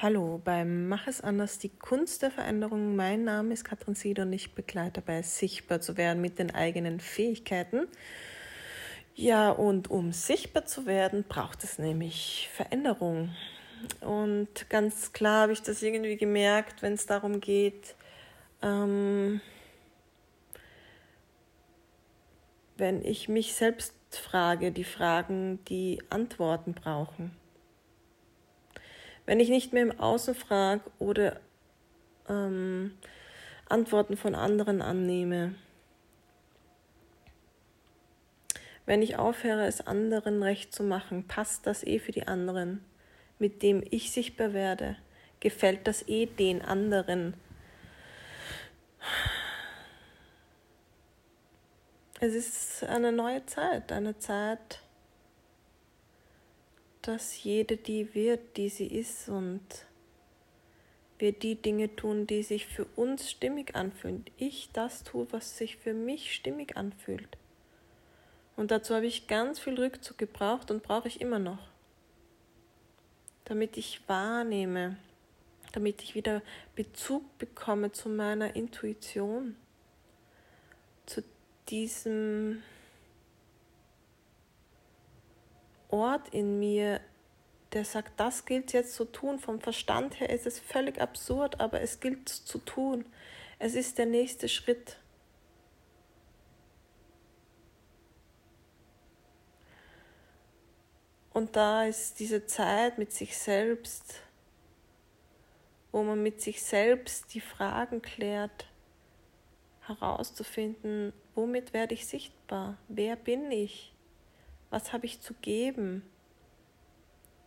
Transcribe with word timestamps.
Hallo 0.00 0.40
beim 0.44 0.86
Mach 0.86 1.08
es 1.08 1.20
anders, 1.20 1.58
die 1.58 1.70
Kunst 1.70 2.22
der 2.22 2.30
Veränderung. 2.30 2.94
Mein 2.94 3.24
Name 3.24 3.52
ist 3.52 3.64
Katrin 3.64 3.96
Sieder 3.96 4.22
und 4.22 4.32
ich 4.32 4.54
begleite 4.54 5.00
dabei, 5.00 5.22
sichtbar 5.22 5.80
zu 5.80 5.96
werden 5.96 6.22
mit 6.22 6.38
den 6.38 6.54
eigenen 6.54 7.00
Fähigkeiten. 7.00 7.88
Ja, 9.16 9.50
und 9.50 9.90
um 9.90 10.12
sichtbar 10.12 10.66
zu 10.66 10.86
werden, 10.86 11.24
braucht 11.28 11.64
es 11.64 11.80
nämlich 11.80 12.48
Veränderung. 12.54 13.34
Und 14.00 14.70
ganz 14.70 15.12
klar 15.12 15.42
habe 15.42 15.52
ich 15.52 15.62
das 15.62 15.82
irgendwie 15.82 16.16
gemerkt, 16.16 16.80
wenn 16.80 16.92
es 16.92 17.06
darum 17.06 17.40
geht, 17.40 17.96
ähm, 18.62 19.40
wenn 22.76 23.04
ich 23.04 23.28
mich 23.28 23.52
selbst 23.52 23.94
frage, 24.12 24.70
die 24.70 24.84
Fragen, 24.84 25.58
die 25.64 26.00
Antworten 26.08 26.72
brauchen. 26.72 27.32
Wenn 29.28 29.40
ich 29.40 29.50
nicht 29.50 29.74
mehr 29.74 29.82
im 29.82 30.00
Außen 30.00 30.34
frage 30.34 30.80
oder 30.98 31.38
ähm, 32.30 32.96
Antworten 33.68 34.16
von 34.16 34.34
anderen 34.34 34.80
annehme. 34.80 35.54
Wenn 38.86 39.02
ich 39.02 39.18
aufhöre, 39.18 39.66
es 39.66 39.86
anderen 39.86 40.42
recht 40.42 40.74
zu 40.74 40.82
machen, 40.82 41.28
passt 41.28 41.66
das 41.66 41.84
eh 41.84 41.98
für 41.98 42.12
die 42.12 42.26
anderen, 42.26 42.82
mit 43.38 43.62
dem 43.62 43.84
ich 43.90 44.12
sichtbar 44.12 44.54
werde, 44.54 44.96
gefällt 45.40 45.86
das 45.86 46.08
eh 46.08 46.24
den 46.24 46.62
anderen. 46.62 47.34
Es 52.18 52.34
ist 52.34 52.82
eine 52.84 53.12
neue 53.12 53.44
Zeit, 53.44 53.92
eine 53.92 54.18
Zeit, 54.18 54.80
dass 57.08 57.42
jede 57.42 57.78
die 57.78 58.14
wird, 58.14 58.58
die 58.58 58.68
sie 58.68 58.86
ist 58.86 59.30
und 59.30 59.62
wir 61.18 61.32
die 61.32 61.54
Dinge 61.54 61.96
tun, 61.96 62.26
die 62.26 62.42
sich 62.42 62.66
für 62.66 62.84
uns 62.96 63.30
stimmig 63.30 63.74
anfühlen. 63.74 64.26
Ich 64.36 64.68
das 64.74 65.04
tue, 65.04 65.26
was 65.30 65.56
sich 65.56 65.78
für 65.78 65.94
mich 65.94 66.34
stimmig 66.34 66.76
anfühlt. 66.76 67.38
Und 68.56 68.70
dazu 68.70 68.94
habe 68.94 69.06
ich 69.06 69.26
ganz 69.26 69.58
viel 69.58 69.80
Rückzug 69.80 70.18
gebraucht 70.18 70.70
und 70.70 70.82
brauche 70.82 71.08
ich 71.08 71.22
immer 71.22 71.38
noch. 71.38 71.70
Damit 73.46 73.78
ich 73.78 74.06
wahrnehme, 74.06 74.98
damit 75.72 76.02
ich 76.02 76.14
wieder 76.14 76.42
Bezug 76.76 77.38
bekomme 77.38 77.90
zu 77.90 78.10
meiner 78.10 78.54
Intuition, 78.54 79.56
zu 81.06 81.22
diesem 81.70 82.62
Ort 85.88 86.28
in 86.30 86.58
mir, 86.58 87.00
der 87.72 87.84
sagt, 87.84 88.18
das 88.20 88.44
gilt 88.44 88.72
jetzt 88.72 88.94
zu 88.94 89.04
tun. 89.04 89.38
Vom 89.38 89.60
Verstand 89.60 90.20
her 90.20 90.30
ist 90.30 90.46
es 90.46 90.58
völlig 90.58 91.00
absurd, 91.00 91.60
aber 91.60 91.80
es 91.80 92.00
gilt 92.00 92.28
zu 92.28 92.58
tun. 92.58 93.04
Es 93.58 93.74
ist 93.74 93.98
der 93.98 94.06
nächste 94.06 94.48
Schritt. 94.48 94.98
Und 101.32 101.54
da 101.56 101.84
ist 101.84 102.18
diese 102.18 102.46
Zeit 102.46 102.98
mit 102.98 103.12
sich 103.12 103.38
selbst, 103.38 104.22
wo 105.92 106.02
man 106.02 106.20
mit 106.22 106.40
sich 106.40 106.62
selbst 106.62 107.32
die 107.32 107.40
Fragen 107.40 108.02
klärt, 108.02 108.66
herauszufinden, 109.86 111.12
womit 111.34 111.72
werde 111.72 111.94
ich 111.94 112.06
sichtbar? 112.06 112.76
Wer 112.88 113.14
bin 113.14 113.52
ich? 113.52 113.92
Was 114.70 114.92
habe 114.92 115.06
ich 115.06 115.20
zu 115.20 115.34
geben? 115.34 116.02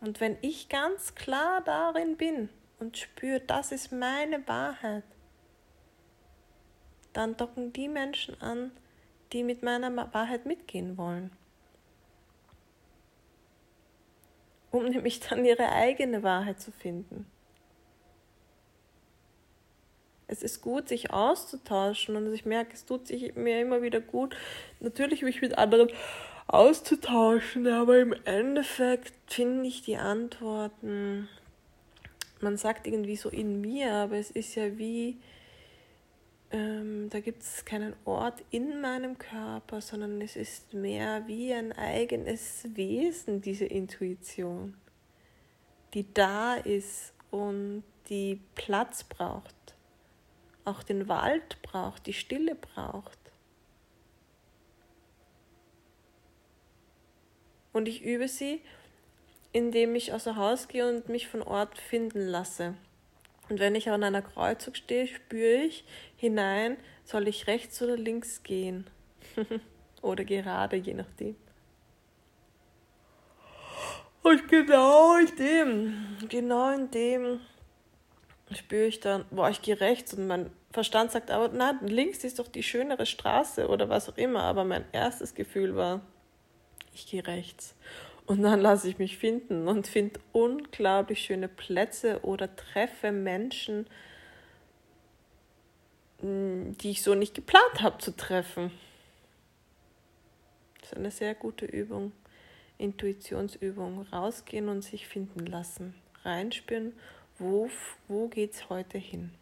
Und 0.00 0.20
wenn 0.20 0.36
ich 0.40 0.68
ganz 0.68 1.14
klar 1.14 1.62
darin 1.64 2.16
bin 2.16 2.48
und 2.80 2.98
spüre, 2.98 3.40
das 3.40 3.70
ist 3.70 3.92
meine 3.92 4.46
Wahrheit, 4.48 5.04
dann 7.12 7.36
docken 7.36 7.72
die 7.72 7.88
Menschen 7.88 8.40
an, 8.40 8.72
die 9.32 9.44
mit 9.44 9.62
meiner 9.62 9.94
Wahrheit 10.12 10.46
mitgehen 10.46 10.96
wollen. 10.96 11.30
Um 14.70 14.84
nämlich 14.88 15.20
dann 15.20 15.44
ihre 15.44 15.70
eigene 15.70 16.22
Wahrheit 16.22 16.60
zu 16.60 16.72
finden. 16.72 17.26
Es 20.26 20.42
ist 20.42 20.62
gut, 20.62 20.88
sich 20.88 21.12
auszutauschen 21.12 22.16
und 22.16 22.32
ich 22.32 22.46
merke, 22.46 22.72
es 22.72 22.86
tut 22.86 23.06
sich 23.06 23.34
mir 23.34 23.60
immer 23.60 23.82
wieder 23.82 24.00
gut, 24.00 24.34
natürlich 24.80 25.20
mich 25.20 25.42
mit 25.42 25.58
anderen 25.58 25.90
auszutauschen, 26.46 27.66
aber 27.66 27.98
im 28.00 28.12
Endeffekt 28.24 29.14
finde 29.32 29.66
ich 29.66 29.82
die 29.82 29.96
Antworten, 29.96 31.28
man 32.40 32.56
sagt 32.56 32.86
irgendwie 32.86 33.16
so 33.16 33.28
in 33.28 33.60
mir, 33.60 33.92
aber 33.92 34.16
es 34.16 34.30
ist 34.30 34.54
ja 34.56 34.76
wie, 34.76 35.18
ähm, 36.50 37.08
da 37.08 37.20
gibt 37.20 37.42
es 37.42 37.64
keinen 37.64 37.94
Ort 38.04 38.42
in 38.50 38.80
meinem 38.80 39.16
Körper, 39.16 39.80
sondern 39.80 40.20
es 40.20 40.36
ist 40.36 40.74
mehr 40.74 41.26
wie 41.26 41.54
ein 41.54 41.72
eigenes 41.72 42.66
Wesen, 42.74 43.40
diese 43.40 43.64
Intuition, 43.64 44.74
die 45.94 46.12
da 46.12 46.56
ist 46.56 47.14
und 47.30 47.84
die 48.08 48.40
Platz 48.54 49.04
braucht, 49.04 49.76
auch 50.64 50.82
den 50.82 51.08
Wald 51.08 51.62
braucht, 51.62 52.06
die 52.06 52.12
Stille 52.12 52.56
braucht. 52.56 53.21
Und 57.72 57.88
ich 57.88 58.02
übe 58.02 58.28
sie, 58.28 58.60
indem 59.52 59.94
ich 59.94 60.12
außer 60.12 60.36
Haus 60.36 60.68
gehe 60.68 60.88
und 60.88 61.08
mich 61.08 61.28
von 61.28 61.42
Ort 61.42 61.78
finden 61.78 62.26
lasse. 62.26 62.74
Und 63.48 63.60
wenn 63.60 63.74
ich 63.74 63.90
an 63.90 64.02
einer 64.02 64.22
Kreuzung 64.22 64.74
stehe, 64.74 65.06
spüre 65.06 65.64
ich 65.64 65.84
hinein, 66.16 66.76
soll 67.04 67.28
ich 67.28 67.46
rechts 67.46 67.82
oder 67.82 67.96
links 67.96 68.42
gehen. 68.42 68.86
oder 70.02 70.24
gerade, 70.24 70.76
je 70.76 70.94
nachdem. 70.94 71.36
Und 74.22 74.48
genau 74.48 75.16
in 75.16 75.36
dem, 75.36 76.16
genau 76.28 76.70
in 76.72 76.90
dem 76.90 77.40
spüre 78.54 78.86
ich 78.86 79.00
dann, 79.00 79.24
boah, 79.30 79.50
ich 79.50 79.62
gehe 79.62 79.80
rechts 79.80 80.14
und 80.14 80.26
mein 80.26 80.50
Verstand 80.70 81.10
sagt 81.10 81.30
aber, 81.30 81.50
na, 81.52 81.78
links 81.82 82.24
ist 82.24 82.38
doch 82.38 82.48
die 82.48 82.62
schönere 82.62 83.04
Straße 83.04 83.68
oder 83.68 83.88
was 83.88 84.08
auch 84.08 84.16
immer. 84.16 84.42
Aber 84.42 84.64
mein 84.64 84.84
erstes 84.92 85.34
Gefühl 85.34 85.76
war, 85.76 86.00
ich 86.94 87.06
gehe 87.06 87.26
rechts. 87.26 87.74
Und 88.26 88.42
dann 88.42 88.60
lasse 88.60 88.88
ich 88.88 88.98
mich 88.98 89.18
finden 89.18 89.66
und 89.68 89.86
finde 89.86 90.20
unglaublich 90.32 91.20
schöne 91.20 91.48
Plätze 91.48 92.20
oder 92.22 92.54
treffe 92.54 93.10
Menschen, 93.10 93.86
hm, 96.20 96.76
die 96.78 96.90
ich 96.90 97.02
so 97.02 97.14
nicht 97.14 97.34
geplant 97.34 97.82
habe 97.82 97.98
zu 97.98 98.16
treffen. 98.16 98.70
Das 100.80 100.92
ist 100.92 100.96
eine 100.96 101.10
sehr 101.10 101.34
gute 101.34 101.66
Übung, 101.66 102.12
Intuitionsübung. 102.78 104.06
Rausgehen 104.12 104.68
und 104.68 104.82
sich 104.82 105.06
finden 105.08 105.46
lassen. 105.46 105.94
Reinspüren, 106.24 106.92
wo, 107.38 107.68
wo 108.08 108.30
es 108.36 108.68
heute 108.68 108.98
hin. 108.98 109.34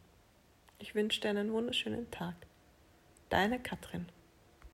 Ich 0.79 0.95
wünsche 0.95 1.21
dir 1.21 1.29
einen 1.29 1.53
wunderschönen 1.53 2.11
Tag. 2.11 2.35
Deine 3.29 3.61
Katrin. 3.61 4.07